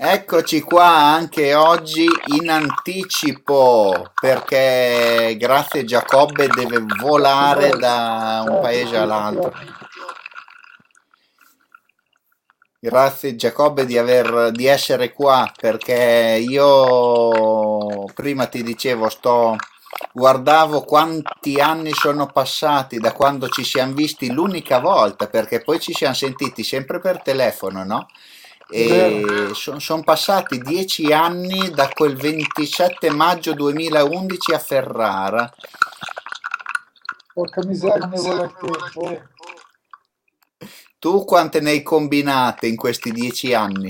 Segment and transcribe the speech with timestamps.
[0.00, 9.52] Eccoci qua anche oggi in anticipo perché grazie Giacobbe deve volare da un paese all'altro.
[12.78, 19.56] Grazie Giacobbe di, aver, di essere qua perché io prima ti dicevo sto
[20.12, 25.92] guardavo quanti anni sono passati da quando ci siamo visti l'unica volta perché poi ci
[25.92, 28.06] siamo sentiti sempre per telefono, no?
[28.70, 35.50] E sono son passati dieci anni da quel 27 maggio 2011 a Ferrara.
[37.32, 38.54] Porca miseria, ne vuole il
[38.92, 39.28] tempo.
[40.98, 43.88] Tu quante ne hai combinate in questi dieci anni?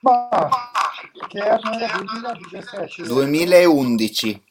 [0.00, 0.28] Ma
[1.28, 3.02] che anno era 2017?
[3.02, 4.42] 2011.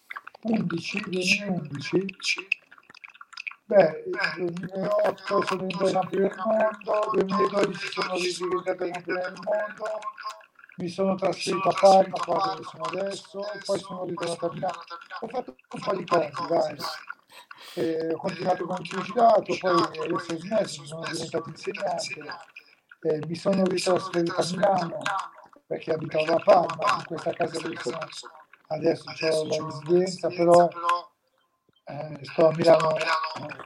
[0.42, 2.48] 11, 2011?
[3.68, 4.06] Beh,
[4.38, 10.00] nel 2008 sono diventato campione del mondo, nel 2012 sono campione del mondo,
[10.78, 14.84] mi sono trasferito a Parma, qua dove sono adesso, poi sono ritornato a Milano.
[15.20, 16.78] Ho fatto un po' di cose, dai.
[17.74, 22.26] E ho continuato con il pugilato, poi adesso ho smesso, sono diventato insegnante,
[23.02, 24.98] e mi sono ritrasferito a Milano
[25.68, 27.98] perché abitavo a Parma, in questa casa dove sono
[28.68, 30.70] adesso ho la residenza, però
[31.88, 32.96] eh, sto a Milano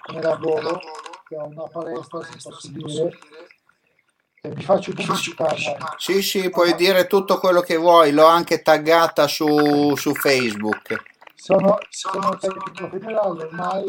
[0.06, 0.80] come lavoro,
[1.28, 3.18] che ho una palestra, se posso dire,
[4.44, 5.54] e mi faccio pubblicità.
[5.98, 11.04] Sì, sì, puoi dire tutto quello che vuoi, l'ho anche taggata su, su Facebook.
[11.36, 13.86] Sono, sono tecnico federale, ormai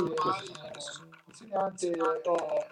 [0.76, 1.92] sono insegnante,
[2.24, 2.66] ho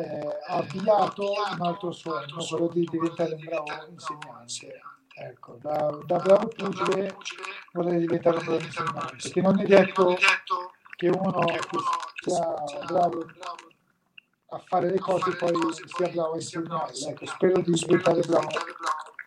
[0.00, 4.80] eh, avviato un altro sogno, quello di diventare un bravo insegnante.
[5.18, 7.16] Ecco, da, da bravo pugile
[7.72, 10.14] vorrei diventare un bravo insegnante, perché non è detto
[10.94, 11.42] che uno
[12.22, 12.54] sia
[12.86, 13.26] bravo
[14.50, 16.92] a fare le cose poi sia bravo a insegnare.
[16.92, 18.48] Ecco, spero di diventare bravo,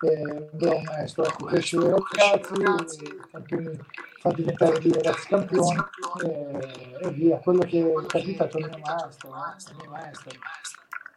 [0.02, 3.80] eh, un bravo maestro, ecco, crescere i ragazzi, campioni,
[4.20, 5.76] far diventare dei ragazzi campioni
[6.24, 7.38] e, e via.
[7.40, 10.32] Quello che è capitato al mio maestro, eh, mio maestro.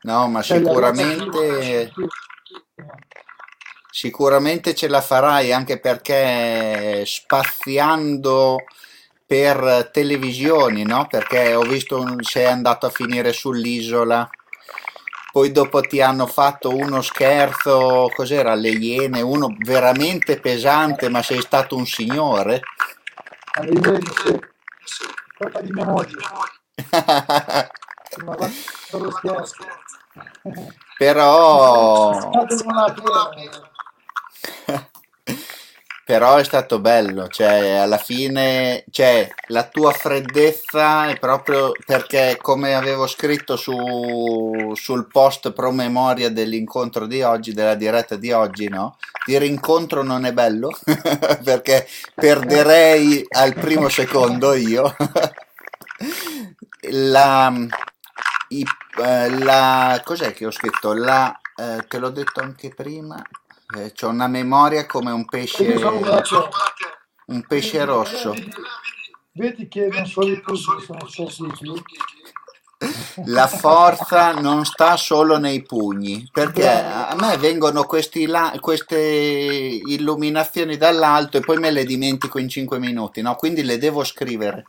[0.04, 1.92] No, ma Cioè, sicuramente,
[3.92, 8.64] sicuramente ce la farai anche perché spaziando
[9.26, 11.06] per televisioni, no?
[11.08, 14.28] Perché ho visto sei andato a finire sull'isola,
[15.30, 18.54] poi dopo ti hanno fatto uno scherzo, cos'era?
[18.54, 22.62] Le Iene, uno veramente pesante, ma sei stato un signore.
[25.38, 26.16] Colpa di mia moglie.
[30.98, 32.30] Però.
[36.04, 42.74] però è stato bello, cioè alla fine, cioè la tua freddezza è proprio perché come
[42.74, 48.96] avevo scritto su, sul post promemoria dell'incontro di oggi, della diretta di oggi, no?
[49.26, 50.70] Il rincontro non è bello
[51.44, 54.94] perché perderei al primo secondo io.
[56.90, 57.52] La,
[58.48, 58.66] i-
[59.02, 60.92] eh, la, cos'è che ho scritto?
[60.94, 63.22] La, eh, te l'ho detto anche prima,
[63.74, 66.22] eh, c'ho una memoria come un pesce, sono
[67.26, 68.34] un pesce rosso.
[69.32, 71.96] vedi, che non solo i pugili sono storditi,
[73.26, 80.76] La forza non sta solo nei pugni, perché a me vengono questi la- queste illuminazioni
[80.76, 83.36] dall'alto e poi me le dimentico in 5 minuti, no?
[83.36, 84.66] Quindi le devo scrivere.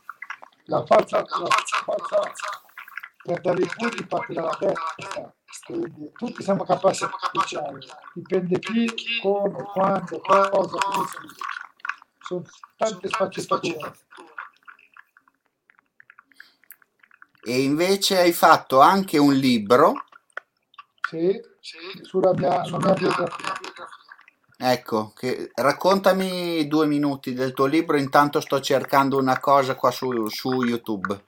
[0.66, 1.46] la forza, la
[1.84, 2.20] forza
[3.22, 5.34] per dare i pugni parte dalla testa.
[5.62, 7.78] Quindi tutti siamo capaci di fare,
[8.12, 10.78] dipende chi, come, quando, cosa.
[12.20, 12.44] Sono
[12.76, 13.94] tante sfaccettature.
[17.46, 20.04] E invece hai fatto anche un libro,
[21.10, 21.38] Sì,
[22.02, 23.52] sulla mia, la mia biografia.
[24.56, 30.26] ecco, che raccontami due minuti del tuo libro, intanto sto cercando una cosa qua su,
[30.28, 31.24] su YouTube.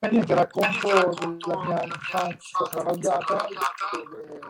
[0.00, 3.48] E niente, racconto della mia infanzia travagliata,
[3.90, 4.40] dove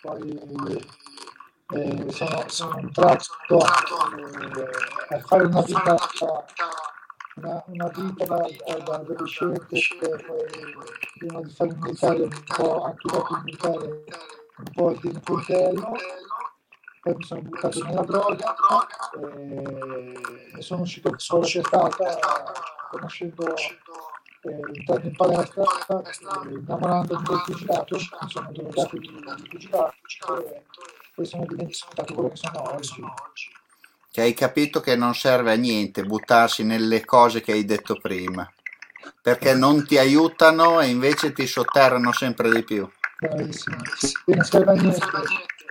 [0.00, 0.88] poi
[1.74, 5.94] eh, sono, sono entrato eh, a fare una vita,
[7.34, 8.48] una, una vita da,
[8.82, 9.78] da, adolescente,
[10.26, 10.44] poi
[11.18, 14.04] prima di fare il militare, un po' anche dopo il militare,
[14.56, 15.92] un po' di coltello,
[17.02, 18.56] poi mi sono buttato nella droga
[19.20, 20.12] e,
[20.56, 22.18] e sono uscito fuori testata
[22.90, 23.54] conoscendo
[24.44, 24.58] eh,
[25.02, 26.02] in palestra, eh,
[27.06, 29.94] del pugilato, mi sono drogato di, di pugilato
[31.14, 33.02] e sono diventato quello che sono oggi.
[34.10, 38.50] Che hai capito che non serve a niente buttarsi nelle cose che hai detto prima,
[39.22, 42.90] perché non ti aiutano e invece ti sotterrano sempre di più.
[43.18, 43.76] Bravissimo.
[44.26, 45.06] Non serve a niente.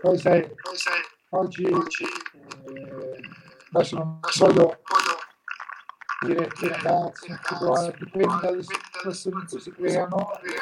[0.02, 0.50] poi sai,
[1.32, 1.80] oggi eh,
[3.74, 4.80] adesso non voglio
[6.22, 7.36] dire che ragazzi,
[7.98, 10.58] dipende dalle situazioni in cui si creano, eh,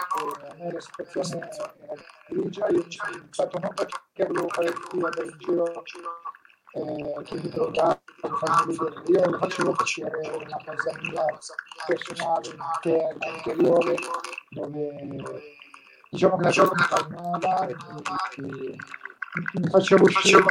[0.50, 1.74] a me la situazione era
[2.28, 5.84] grigia, io mi sono fatto non perché volevo fare di andare in giro
[6.72, 11.26] eh, quindi drogare, farmi vedere, io lo facevo avevo una cosa mia
[11.88, 13.96] personale, interna, interiore,
[14.50, 15.58] dove
[16.10, 17.76] diciamo che la cosa mi calmava e
[19.54, 20.42] mi facevo uscire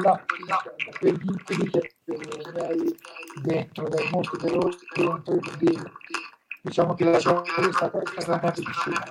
[0.00, 0.62] da quella,
[0.98, 2.98] quegli incubi che miei
[3.42, 5.82] dentro, dai molti dentro, quindi
[6.62, 8.02] diciamo che la cosa è stata,
[8.32, 9.04] andata vicina.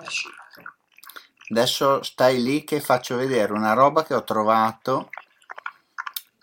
[1.49, 5.09] Adesso stai lì che faccio vedere una roba che ho trovato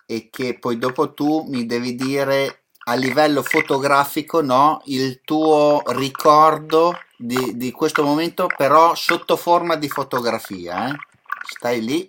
[0.06, 6.98] e che poi dopo tu mi devi dire a livello fotografico no, il tuo ricordo
[7.16, 10.88] di, di questo momento, però sotto forma di fotografia.
[10.88, 10.96] Eh?
[11.46, 12.08] Stai lì.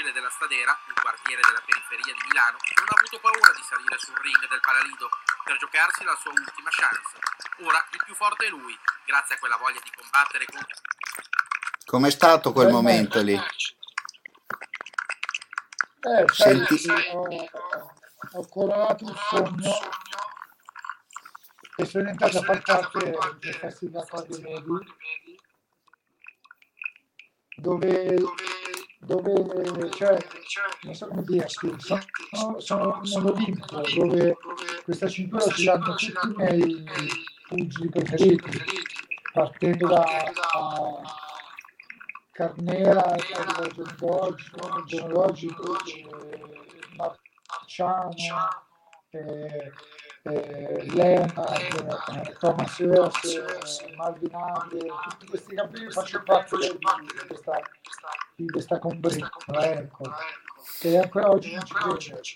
[0.00, 3.62] il pugile della Stadera, un quartiere della periferia di Milano, non ha avuto paura di
[3.62, 5.08] salire sul ring del Palalido
[5.44, 7.18] per giocarsi la sua ultima chance.
[7.60, 10.64] Ora il più forte è lui, grazie a quella voglia di combattere con...
[11.84, 13.34] Com'è stato quel momento lì?
[16.00, 16.88] Eh, Senti...
[17.12, 17.50] ho,
[18.32, 19.78] ho coronato un sogno
[21.76, 23.10] e sono entrato a far parte
[23.40, 25.38] del Festival Quadri Medi
[27.56, 28.16] dove,
[29.16, 30.16] dove cioè,
[30.82, 31.74] non so come dirti,
[32.30, 34.36] sono, sono nell'Olimpo dove
[34.84, 36.84] questa cintura ce l'hanno tutti i miei
[37.48, 38.60] pugili preferiti,
[39.32, 40.04] partendo da
[42.30, 43.16] Carnera,
[44.86, 45.76] genealogico
[46.96, 48.10] Marciano,
[49.10, 49.72] eh,
[50.22, 56.78] eh, Leonard, eh, Thomas Ross, Marvin Abbey, tutti questi campioni faccio parte di
[57.26, 57.60] questa,
[58.36, 60.02] di questa combriccola, ecco.
[60.82, 61.74] E ancora oggi non ci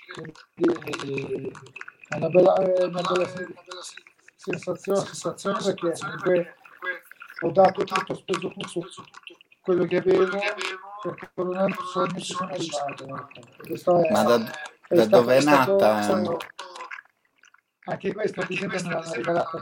[0.07, 0.33] credo.
[0.55, 1.53] Quindi
[2.09, 3.29] è una bella, una bella
[4.37, 6.57] sensazione, sensazione perché comunque
[7.41, 9.03] ho dato tutto, ho speso tutto
[9.61, 10.27] quello che avevo
[11.03, 13.29] perché per un altro sogno ci sono arrivato.
[13.65, 14.01] Ecco.
[14.01, 14.39] È, Ma da,
[14.89, 16.03] da dove è nata?
[16.03, 16.39] Stato,
[17.87, 19.59] anche questo esempio me l'hanno regalato,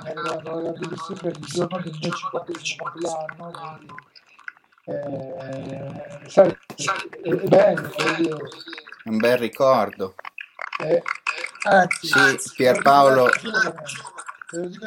[1.21, 3.97] per il giorno del mio 50 compleanno, quindi
[4.85, 7.91] eh, sai, è, è bello,
[9.05, 10.15] è un bel ricordo.
[10.79, 11.03] Eh,
[11.69, 13.29] anzi, sì, Pierpaolo,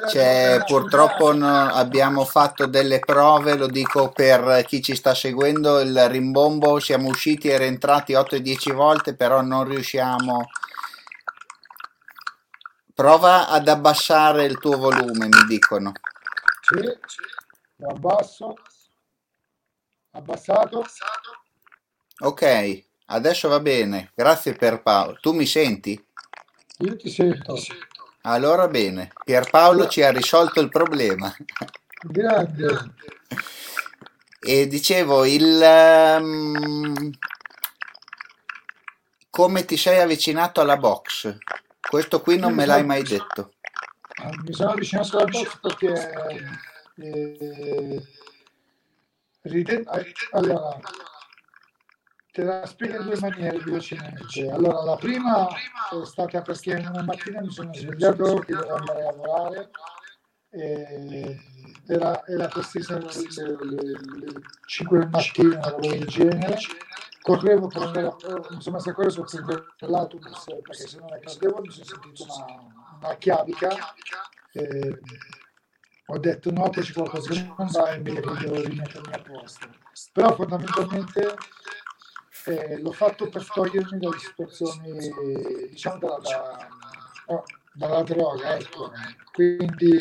[0.07, 6.07] c'è, purtroppo no, abbiamo fatto delle prove, lo dico per chi ci sta seguendo, il
[6.07, 10.49] rimbombo siamo usciti e rientrati 8 e 10 volte, però non riusciamo
[12.95, 15.91] Prova ad abbassare il tuo volume, mi dicono.
[16.61, 16.81] Sì,
[17.75, 18.55] lo abbasso.
[20.11, 20.85] Abbassato.
[22.19, 24.11] Ok, adesso va bene.
[24.15, 25.17] Grazie per Paolo.
[25.19, 26.01] Tu mi senti?
[26.77, 27.57] Io ti sento.
[28.21, 31.35] Allora bene, Pierpaolo ci ha risolto il problema.
[32.01, 32.93] Grande.
[34.39, 37.11] E dicevo, il, um,
[39.29, 41.37] come ti sei avvicinato alla box?
[41.89, 43.53] Questo qui non me l'hai mai detto.
[44.43, 46.13] Mi sono avvicinato alla box perché
[46.97, 48.03] eh,
[49.41, 49.87] riten-
[50.31, 50.79] allora,
[52.31, 54.49] te la spiego in due maniere velocemente.
[54.49, 59.11] Allora, la prima è stata perché una mattina mi sono svegliato che dovevo andare a
[59.11, 59.69] lavorare
[60.49, 61.39] e
[61.87, 63.09] era, era prestissimo le,
[64.65, 66.57] 5 del mattino, una roba del genere
[67.25, 68.15] correvo a,
[68.51, 72.97] insomma se correvo sul prendere l'autobus perché se non è cadevo mi sono sentito una,
[72.99, 73.69] una chiavica
[74.53, 74.99] eh,
[76.05, 79.67] ho detto no che c'è qualcosa che non va e mi devo rimettermi a posto
[80.13, 81.35] però fondamentalmente
[82.45, 86.67] eh, l'ho fatto per togliermi dalle situazioni diciamo dalla, da,
[87.25, 88.91] oh, dalla droga ecco.
[89.31, 89.97] Quindi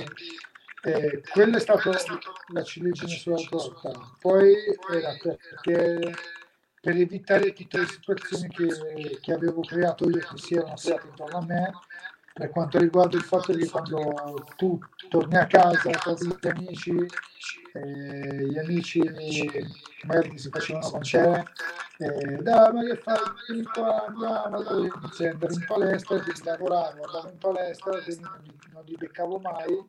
[0.82, 1.90] eh, quella è stata
[2.48, 3.90] la ciliegina sulla torta.
[4.20, 4.54] Poi
[4.92, 6.12] era perché
[6.84, 11.38] per evitare tutte le situazioni che, che avevo creato io, che si erano create intorno
[11.38, 11.72] a me,
[12.34, 17.06] per quanto riguarda il fatto che quando tu torni a casa con gli amici,
[17.72, 19.00] eh, gli amici
[20.02, 21.44] magari si facevano te,
[22.00, 27.00] eh, dai ma che fai, vieni qua, andiamo, inizi ad andare in palestra, devi lavorare,
[27.00, 29.86] andavo in palestra, non li, non li beccavo mai,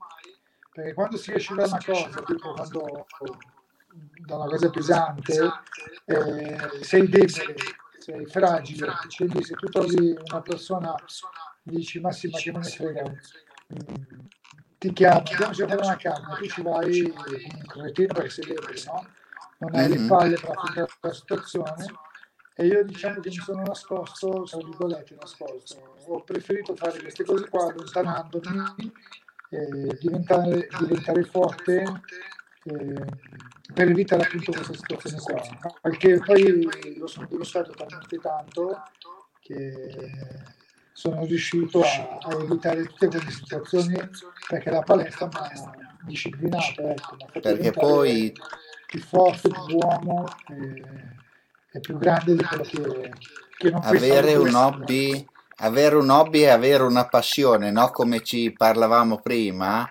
[0.72, 3.06] perché quando si esce da una cosa, tipo quando
[4.26, 5.52] da una cosa pesante,
[6.06, 7.56] eh, sei debole,
[8.00, 10.96] sei fragile, quindi se tu trovi una persona
[11.64, 13.12] dici ma sì ma che me ne frega
[14.78, 18.84] ti chiama andiamoci a fare una canna tu ci vai un cretino perché sei debole
[18.86, 19.08] no?
[19.58, 21.86] non hai le palle per affrontare la situazione.
[22.58, 25.96] E io diciamo che mi sono nascosto tra virgolette nascosto.
[26.08, 28.92] Ho preferito fare queste cose qua allontanandomi
[29.50, 32.02] eh, diventare, diventare forte
[32.66, 33.06] eh,
[33.74, 35.42] per evitare appunto questa situazione qua
[35.82, 38.84] perché poi lo sono diventato talmente tanto
[39.40, 40.12] che
[40.92, 44.10] sono riuscito a, a, evitare tutte quelle situazioni
[44.48, 46.82] perché la palestra mi ha disciplinato.
[46.82, 48.34] Ecco, perché poi
[48.88, 50.84] più forte, più uomo e,
[51.74, 53.14] e, più grande di quello che,
[53.58, 57.90] che non avere un hobby avere un hobby e avere una passione, no?
[57.92, 59.90] come ci parlavamo prima,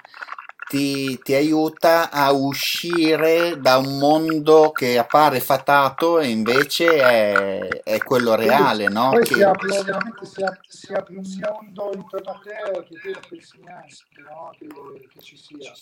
[0.69, 7.99] ti, ti, aiuta a uscire da un mondo che appare fatato e invece è, è
[7.99, 9.11] quello reale, no?
[9.11, 9.35] Poi che...
[9.35, 13.97] si, apre, si, apre, si, apre, un mondo intorno a te che tu pensi neanche
[14.29, 14.55] no?
[14.59, 15.73] che, che ci sia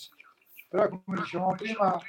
[0.73, 2.01] però come dicevamo prima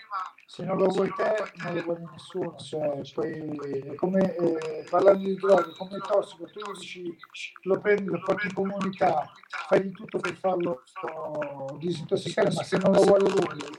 [0.46, 3.58] se non lo vuoi te non lo vuole nessuno cioè, poi
[3.90, 7.16] è come eh, parlando di droghe come tossico tu dici
[7.62, 9.30] lo prendi lo porti in comunità
[9.68, 13.74] fai di tutto per farlo oh, disintossicare ma se non lo vuole lui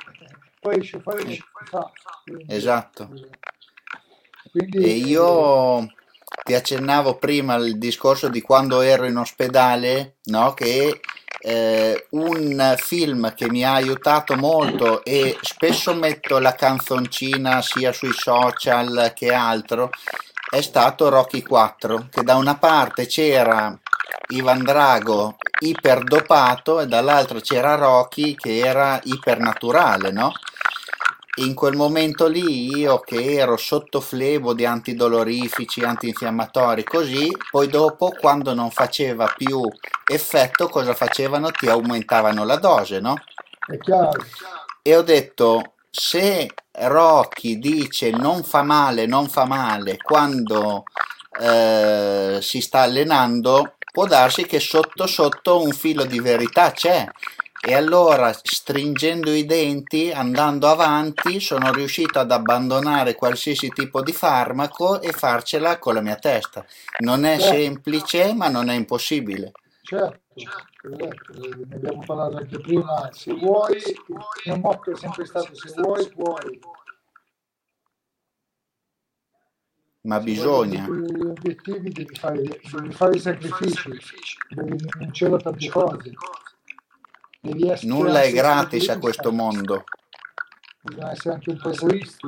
[0.60, 1.92] poi esce fuori e fa
[2.24, 3.10] quindi, esatto
[4.52, 5.88] quindi, e io
[6.44, 10.54] ti accennavo prima il discorso di quando ero in ospedale no?
[10.54, 11.00] che
[11.48, 18.14] eh, un film che mi ha aiutato molto e spesso metto la canzoncina sia sui
[18.14, 19.92] social che altro
[20.50, 23.78] è stato Rocky 4 che da una parte c'era
[24.30, 30.32] Ivan Drago iperdopato e dall'altra c'era Rocky che era ipernaturale no?
[31.36, 38.14] In quel momento lì io che ero sotto flebo di antidolorifici, antinfiammatori, così, poi dopo
[38.18, 39.62] quando non faceva più
[40.10, 41.52] effetto, cosa facevano?
[41.52, 43.16] Ti aumentavano la dose, no?
[44.82, 50.84] E ho detto, se Rocky dice non fa male, non fa male, quando
[51.42, 57.06] eh, si sta allenando, può darsi che sotto sotto un filo di verità c'è
[57.68, 65.02] e allora stringendo i denti, andando avanti, sono riuscito ad abbandonare qualsiasi tipo di farmaco
[65.02, 66.64] e farcela con la mia testa.
[67.00, 67.56] Non è certo.
[67.56, 69.52] semplice, ma non è impossibile.
[69.82, 73.96] Certo, certo, ne abbiamo parlato anche prima, se vuoi, il
[74.46, 76.60] mio motto è sempre stato se vuoi, puoi.
[80.02, 80.86] Ma bisogna.
[80.88, 83.90] Gli obiettivi devi fare, devi fare i sacrifici,
[84.50, 86.14] devi rinunciare a tante cose.
[87.84, 89.84] Nulla è gratis a questo mondo.
[90.82, 92.28] Bisogna essere anche un po' egoisti.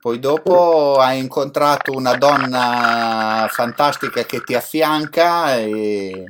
[0.00, 6.24] Poi dopo hai incontrato una donna fantastica che ti affianca e...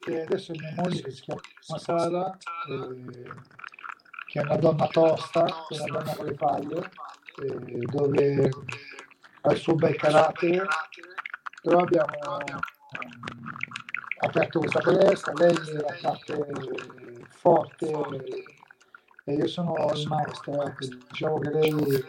[0.00, 2.36] Sì, adesso mia moglie che si chiama Sara,
[2.68, 3.22] eh,
[4.26, 6.90] che è una donna tosta, una donna con le palle,
[7.40, 8.50] eh, dove
[9.42, 10.66] ha il suo bel carattere,
[11.62, 12.38] però abbiamo
[14.22, 16.46] aperto questa palestra, lei è la parte
[17.28, 17.86] forte
[19.24, 20.86] e io sono il maestro, ecco.
[21.08, 22.04] diciamo che lei,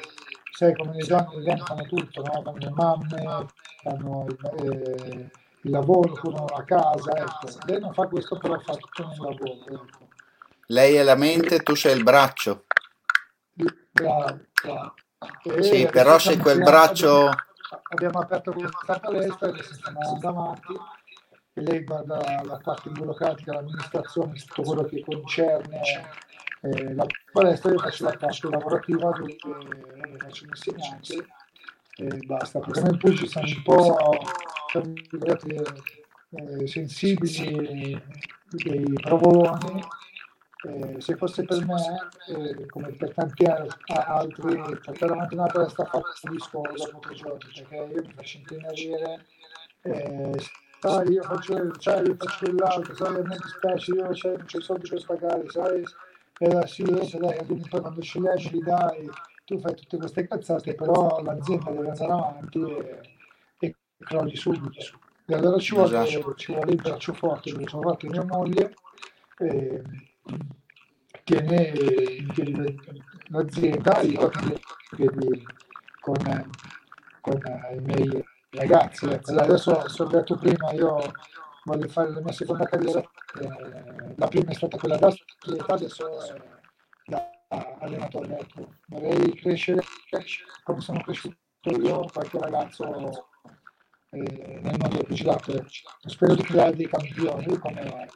[0.52, 2.42] sai come le donne, le donne fanno tutto, no?
[2.44, 3.48] fanno le mamme,
[3.82, 4.26] fanno
[4.58, 5.30] eh,
[5.62, 7.58] il lavoro, curano la casa, ecco.
[7.66, 9.84] lei non fa questo però fa tutto nel lavoro.
[9.84, 10.08] Ecco.
[10.68, 12.66] Lei è la mente, tu sei il braccio.
[13.92, 14.94] Bravo, bravo.
[15.62, 17.28] sì, però se quel braccio...
[17.28, 17.44] Abbiamo,
[17.90, 20.74] abbiamo aperto questa palestra e stiamo andando avanti
[21.54, 25.82] e lei guarda la parte burocratica, l'amministrazione, tutto quello che concerne
[26.62, 31.28] eh, la palestra, io faccio la parte lavorativa dove eh, faccio l'insegnante
[31.96, 33.98] e basta, perché noi poi ci siamo un po'
[36.32, 38.02] eh, sensibili
[38.50, 39.82] dei provoloni
[40.66, 41.76] eh, se fosse per me,
[42.30, 47.38] eh, come per tanti altri, portare avanti una palestra fa di scuola dopo tre giorni,
[47.54, 49.26] perché io mi faccio intimorire,
[49.82, 50.40] eh,
[50.84, 54.58] sai, io faccio, sai, io faccio quell'altro, sai, a me dispiace, io sai, non c'ho
[54.58, 55.84] i soldi per pagare, sai,
[56.40, 59.10] era sì, dai, quindi poi quando ci leggi li dai,
[59.46, 63.00] tu fai tutte queste cazzate, però l'azienda deve andare avanti e,
[63.60, 65.00] e crolli subito.
[65.26, 66.36] E allora ci vuole, esatto.
[66.36, 68.74] ci vuole il braccio forte, il braccio forte mia moglie
[69.38, 69.82] eh,
[71.24, 71.68] tiene
[72.18, 72.80] in piedi
[73.28, 74.30] l'azienda, io
[76.02, 76.50] con,
[77.22, 79.06] con i miei ragazzi.
[79.06, 81.12] Allora, adesso sono detto prima, io
[81.66, 85.14] voglio fare la mia seconda carriera, eh, la prima è stata quella da
[85.68, 86.34] adesso è
[87.06, 87.30] da
[87.80, 88.40] allenatore.
[88.40, 88.76] Ecco.
[88.88, 89.82] Vorrei crescere
[90.64, 93.30] come sono cresciuto io, qualche ragazzo
[94.12, 95.66] eh, nel mondo del pugilato.
[96.06, 98.08] Spero di creare dei campioni come,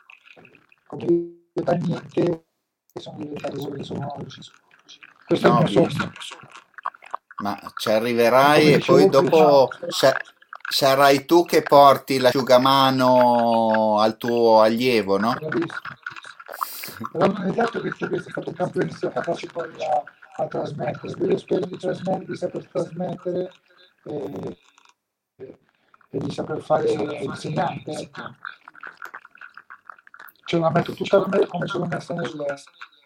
[0.86, 1.06] come
[1.54, 2.46] da niente
[2.92, 4.42] che sono diventati quello che sono oggi.
[5.26, 6.12] Questo No, è il mio sogno.
[7.38, 10.18] Ma ci arriverai e poi dopo sa-
[10.70, 15.34] sarai tu che porti l'asciugamano al tuo allievo, no?
[15.34, 15.80] bravissimo.
[17.12, 20.04] Però non è detto che tu questo stato campione sia capace poi a,
[20.44, 21.26] a trasmettere.
[21.26, 23.52] Io spero di trasmettere, di saper trasmettere
[24.04, 24.58] e,
[26.10, 27.92] e di saper fare l'insegnante.
[27.92, 28.36] Ecco.
[30.46, 32.62] Ce la metto tutta me come l'ho messa nel,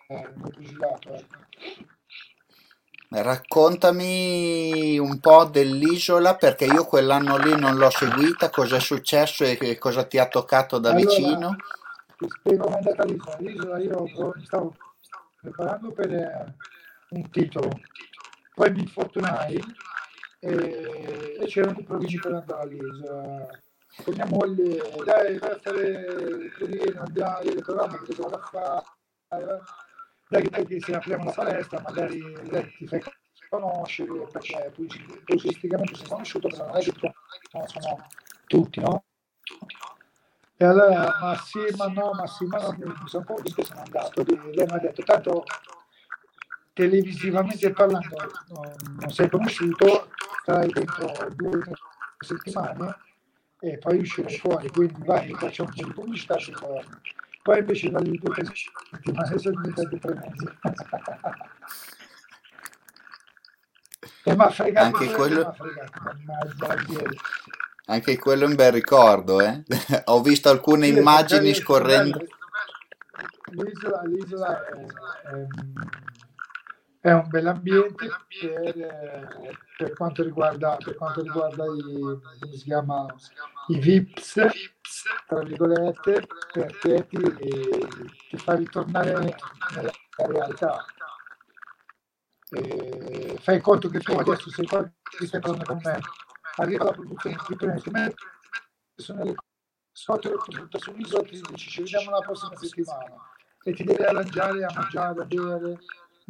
[0.08, 1.14] eh, nel pugilato.
[1.14, 1.38] Ecco.
[3.14, 9.58] Raccontami un po' dell'isola perché io quell'anno lì non l'ho seguita, cosa è successo e
[9.58, 11.56] che cosa ti ha toccato da Allora, vicino?
[12.18, 13.36] ti spiego come è andata l'isola.
[13.40, 14.76] L'isola io stavo
[15.42, 16.56] preparando per eh,
[17.10, 17.70] un titolo,
[18.56, 19.60] poi mi infortunai
[20.40, 23.48] e, e c'erano i provini per andare all'isola.
[24.06, 28.22] Con mia moglie, dai, vai a fare il provino, dai, ho detto, "Vabbè, che cosa
[28.30, 28.84] vado a
[29.28, 29.62] fare?
[30.32, 33.02] Dai, dai, che se apriamo la palestra, magari dai, ti fai
[33.50, 36.94] conoscere, perché pugil- pugilisticamente sei conosciuto, però non è che
[37.52, 38.08] conoscono
[38.48, 39.04] tutti, no?
[40.56, 43.82] E allora, ma sì, ma no, ma sì, ma no, mi sono po' che sono
[43.82, 44.24] andato.
[44.24, 45.44] Lei mi ha detto, tanto
[46.72, 48.16] televisivamente parlando
[49.02, 50.12] non, sei conosciuto,
[50.44, 51.74] stai dentro due o tre
[52.20, 52.96] settimane
[53.60, 57.02] e poi uscirai fuori, quindi vai, facciamo un po' di pubblicità si torna.
[57.42, 58.00] Poi invece o
[58.32, 60.48] tre settimane sono diventati tre mesi.
[64.24, 66.04] e mi ha fregato Anche quello, quello, fregato,
[66.68, 66.76] la
[67.86, 69.64] anche quello è un bel ricordo, eh?
[70.06, 72.20] Ho visto alcune Sì, immagini scorrendo.
[73.52, 75.48] L'isola, l'isola è, è-
[77.02, 78.08] è un bel ambiente
[78.40, 83.08] per, eh, per quanto riguarda, per quanto riguarda i, chiama,
[83.70, 84.36] i VIPs,
[85.26, 87.18] tra virgolette, perché ti,
[88.30, 90.86] ti fa ritornare nella realtà.
[92.52, 94.88] E fai conto che tu adesso sei qua,
[95.18, 96.00] ti stai parlando con me,
[96.58, 98.14] arriva la produzione di prende, me
[98.96, 99.36] sono le
[100.06, 103.16] quattro tutto sull'isola ti dici ci vediamo la prossima settimana.
[103.64, 105.80] E ti devi arrangiare a mangiare, a bere,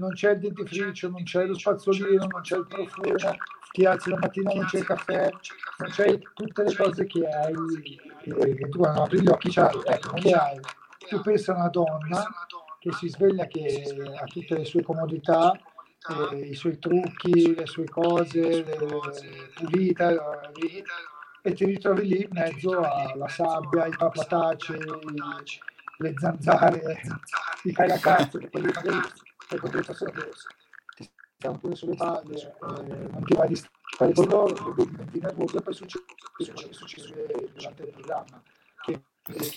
[0.02, 3.16] non c'è il dentifricio, non c'è lo spazzolino, non c'è il profumo,
[3.72, 5.30] ti alzi la mattina non c'è il caffè,
[5.78, 7.54] non c'è tutte le cose che hai,
[8.24, 10.60] che, che tu apri gli occhi c'hai, ecco, le hai.
[11.08, 12.26] Tu pensa a una donna
[12.80, 13.84] che si sveglia che
[14.20, 15.52] ha tutte le sue comodità,
[16.32, 18.78] eh, i suoi trucchi, le sue cose, le,
[19.54, 20.52] pulita, la-
[21.44, 24.80] e ti ritrovi lì in mezzo alla sabbia, i papatacei,
[25.98, 27.02] le zanzare,
[27.64, 28.50] i cagacazzo, che
[29.52, 30.30] poi poi potrai passare
[30.96, 35.62] ti stiamo pure sulle palle, eh, ti vai di stare con loro, diventi nervoso e
[35.62, 36.06] poi succede
[36.38, 38.42] che succede durante il programma,
[38.86, 39.02] che,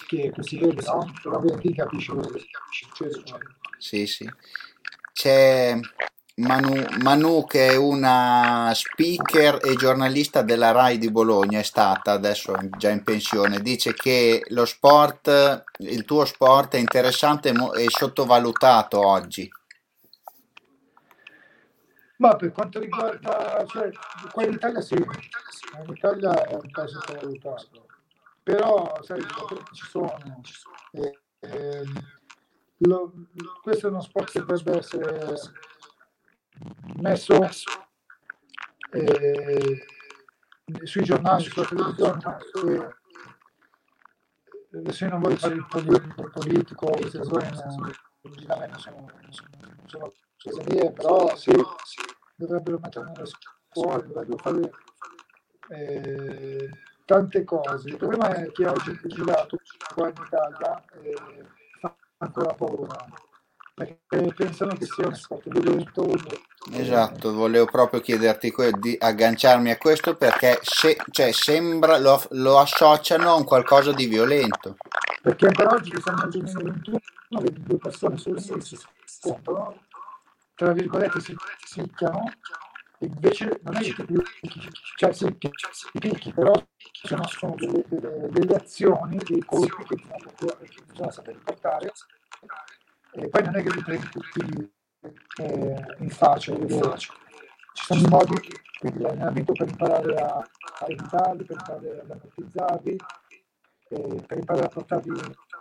[0.06, 1.12] che, si vede, no?
[1.22, 3.22] Però vedi, capisci quello che succede.
[3.22, 3.40] poi.
[3.78, 4.28] Sì, sì.
[5.12, 5.78] C'è
[6.36, 12.56] Manu, Manu che è una speaker e giornalista della RAI di Bologna, è stata adesso
[12.76, 19.06] già in pensione, dice che lo sport, il tuo sport è interessante e e sottovalutato
[19.06, 19.48] oggi.
[22.18, 23.90] Ma per quanto riguarda, cioè,
[24.30, 27.86] qua in Italia sì, in Italia è un po' sottovalutato,
[28.42, 29.20] però sai,
[29.72, 30.16] ci sono,
[30.92, 31.92] eh, ehm,
[32.78, 33.12] lo-
[33.62, 35.34] questo è uno sport che dovrebbe essere
[37.00, 37.40] messo
[38.92, 39.86] eh,
[40.84, 42.94] sui giornali, sulla televisione, eh,
[44.78, 46.90] adesso io non voglio fare il politico, politico
[48.24, 49.32] logicamente sono, non
[49.86, 51.52] sono, sono mie, però sì,
[52.36, 54.70] dovrebbero mettere nelle scuole, dovrebbero fare
[55.68, 56.68] eh,
[57.04, 57.88] tante cose.
[57.88, 59.58] Il problema è che oggi il pugilato
[59.94, 61.46] qua in Italia eh,
[61.80, 62.96] fa ancora paura,
[63.74, 66.06] perché pensano che sia uno sport violento.
[66.72, 72.58] Esatto, volevo proprio chiederti que- di agganciarmi a questo perché se, cioè, sembra lo, lo
[72.58, 74.76] associano a un qualcosa di violento.
[75.24, 76.98] Perché ancora oggi che siamo nel 2021,
[77.40, 79.86] vedi due persone solo lì si scontrano,
[80.54, 81.34] tra virgolette si
[81.74, 82.30] picchiano,
[82.98, 85.50] invece non è che ti cioè sì, ti
[85.98, 86.52] picchi, però
[86.92, 90.56] sono, sono delle, delle, delle, azioni, dei colpi che bisogna,
[90.92, 91.92] bisogna sapere portare.
[93.12, 94.72] E poi non è che li prendi tutti
[95.38, 102.00] eh, in faccia, ci sono modi quindi l'allenamento per imparare a, a evitarli, per imparare
[102.00, 102.96] ad ammortizzarli,
[103.88, 105.10] eh, per imparare a portarli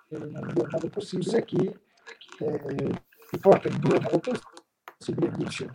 [0.09, 1.67] nel miglior modo possibile, chi
[2.39, 4.19] eh, ti porta nel miglior modo
[4.97, 5.69] possibile vince.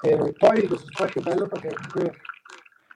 [0.00, 2.20] E poi questo sport è bello perché comunque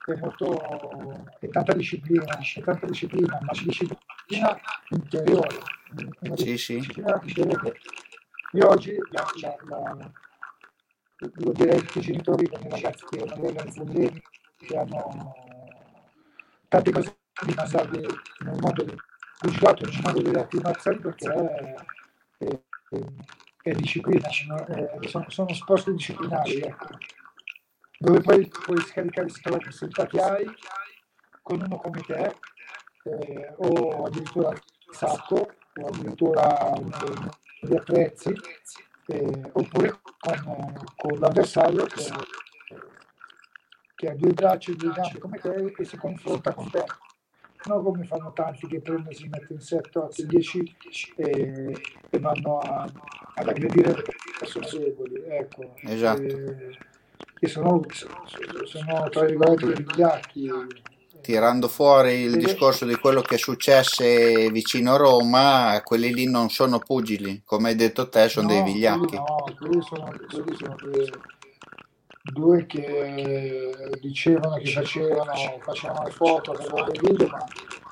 [0.05, 5.59] è molto è tanta disciplina, è tanta disciplina, ma disciplina interiore.
[6.35, 6.77] Sì, sì.
[6.77, 7.79] Disciplina interiore.
[8.53, 10.13] Io oggi la, la, la,
[11.17, 14.23] lo direi ai genitori con i ragazzi che hanno problemi,
[14.59, 15.35] che hanno
[16.69, 17.17] tante cose
[17.47, 18.07] di mandarli
[18.41, 18.99] nel mondo del
[19.39, 21.75] pugilato, nel mondo delle arti marziali perché è,
[22.39, 22.61] è,
[23.63, 26.99] è disciplina, è, sono, sono sport disciplinari, ecco.
[27.99, 30.55] dove poi puoi scaricare la possibilità che hai
[31.43, 32.37] con uno come te,
[33.05, 36.73] eh, o addirittura il sacco, o addirittura
[37.61, 38.33] gli attrezzi,
[39.07, 42.11] eh, oppure con, con l'avversario che,
[43.97, 46.85] che, ha due braccia e due gambe come te e si confronta con te.
[47.65, 50.77] Non come fanno tanti che prendono, si mettono in 7, 8, 10
[51.17, 51.73] e,
[52.11, 52.91] e vanno a,
[53.35, 54.03] ad aggredire le
[54.39, 55.23] persone deboli.
[55.29, 55.75] Ecco.
[55.83, 56.23] Esatto.
[56.23, 56.79] E,
[57.41, 57.81] e sono,
[58.65, 60.51] sono, tra virgolette vigliacchi
[61.23, 64.03] tirando fuori il discorso di quello che è successo
[64.51, 68.63] vicino a Roma, quelli lì non sono pugili, come hai detto te, sono no, dei
[68.65, 69.15] vigliacchi.
[69.15, 70.77] No, quelli sono, quelli sono
[72.23, 77.45] due, che dicevano che facevano, facevano le foto, facevano le video, ma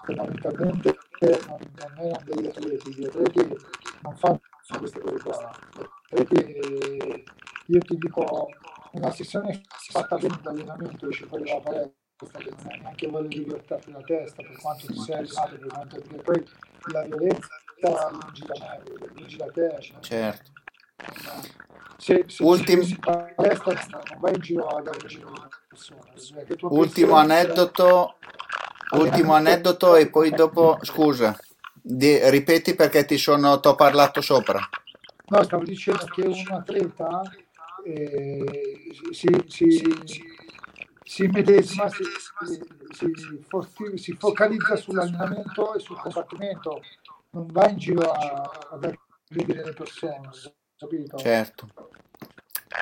[0.04, 0.98] fondamentalmente
[1.46, 1.58] non,
[1.96, 3.56] erano degli atleti, gli atleti
[4.02, 4.40] non fanno
[4.78, 5.50] queste cose qua.
[6.08, 7.24] Perché
[7.66, 8.48] io ti dico,
[8.92, 13.44] una sessione fatta bene di allenamento, esce fuori palestra, che non hai neanche voglia di
[13.44, 16.44] grattarti la testa per quanto ti sei alzato, per quanto perché poi
[16.92, 17.48] la violenza
[18.10, 18.82] lungi da me,
[19.14, 19.76] lungi da te.
[19.80, 20.50] Cioè, certo.
[21.96, 22.98] Se, se Ultim...
[22.98, 23.72] palestra,
[24.10, 25.30] non vai in giro a dare giro
[25.68, 26.46] persone.
[26.62, 28.16] Ultimo aneddoto,
[28.92, 31.38] ultimo aneddoto e poi dopo, scusa,
[31.72, 34.58] di, ripeti perché ti sono, ho parlato sopra.
[35.28, 37.22] No, stavo dicendo che un atleta
[37.84, 39.94] eh, si, si,
[41.04, 42.02] si medesima, si,
[42.92, 46.82] si, si, si, focalizza sull'allenamento e sul combattimento,
[47.30, 50.30] non va in giro a, ad aggredire le persone,
[50.80, 51.16] capito?
[51.18, 51.68] Certo.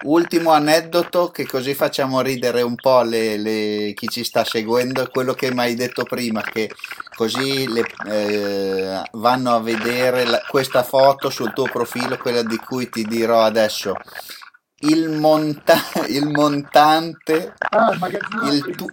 [0.02, 5.08] Ultimo aneddoto che così facciamo ridere un po' le, le, chi ci sta seguendo è
[5.08, 6.70] quello che mi hai detto prima, che
[7.16, 12.88] così le, eh, vanno a vedere la, questa foto sul tuo profilo, quella di cui
[12.88, 13.94] ti dirò adesso
[14.80, 17.90] il, monta- il montante ah,
[18.44, 18.87] il, il tu-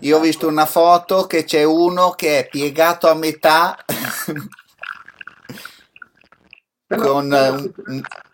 [0.00, 3.76] io ho visto una foto che c'è uno che è piegato a metà
[6.96, 7.72] però, con però un, se,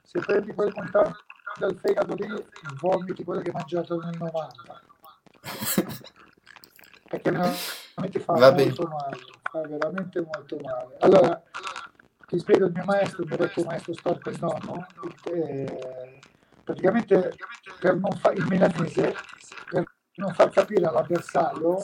[0.03, 1.25] se prendi quel montante
[1.59, 2.29] dal fegato lì
[2.81, 4.83] vomiti quello che hai mangiato nel 90
[7.09, 8.88] perché veramente fa Va molto bene.
[8.88, 9.19] male
[9.51, 11.42] fa veramente molto male allora
[12.27, 14.87] ti spiego il mio maestro, il mio vecchio maestro storico il nonno,
[15.33, 16.19] eh,
[16.64, 17.35] praticamente
[17.79, 19.14] per non fare il milanese,
[19.71, 19.85] per
[20.16, 21.81] non far capire all'avversario,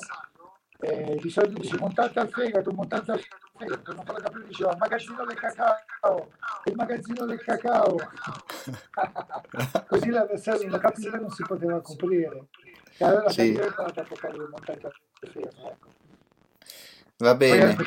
[0.80, 4.76] eh, di solito dice montate al fegato, montate al fegato, per non farlo capire diceva
[4.76, 6.30] magazzino del cacao,
[6.64, 7.96] il magazzino del cacao.
[9.88, 12.46] Così l'avversario lo capiva e non si poteva coprire.
[12.98, 13.52] E allora sì.
[13.52, 14.92] per a toccare il montaggio.
[15.20, 15.76] Ecco.
[17.18, 17.76] Va bene.
[17.76, 17.84] È.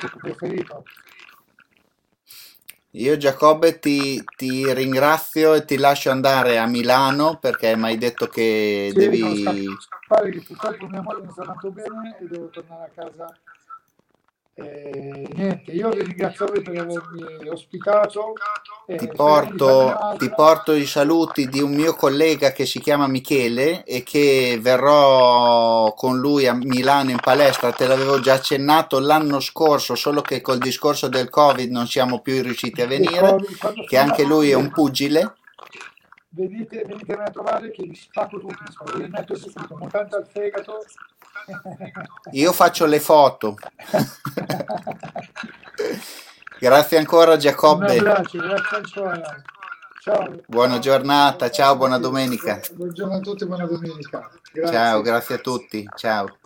[2.92, 8.28] Io Giacobbe ti, ti, ringrazio e ti lascio andare a Milano perché mi hai detto
[8.28, 9.76] che sì, devi...
[9.78, 13.38] scappare che purtroppo mia moglie non sta tanto bene e devo tornare a casa
[14.58, 18.32] eh, niente, io vi ringrazio per avermi ospitato.
[18.88, 23.84] Eh, ti, porto, ti porto i saluti di un mio collega che si chiama Michele
[23.84, 27.74] e che verrò con lui a Milano in palestra.
[27.74, 32.42] Te l'avevo già accennato l'anno scorso, solo che col discorso del Covid non siamo più
[32.42, 33.36] riusciti a venire.
[33.86, 35.36] Che anche lui è un pugile
[36.36, 38.64] venite, venitemi a trovare che vi spacco tutti,
[38.98, 40.84] vi metto subito, montante al fegato.
[42.32, 43.58] Io faccio le foto.
[46.60, 47.98] grazie ancora Giacobbe.
[47.98, 49.44] Grazie, grazie ancora.
[50.02, 50.42] Ciao.
[50.46, 52.60] Buona giornata, ciao, buona domenica.
[52.74, 54.30] Buongiorno a tutti, buona domenica.
[54.52, 54.74] Grazie.
[54.74, 55.90] Ciao, grazie a tutti.
[55.96, 56.38] Ciao.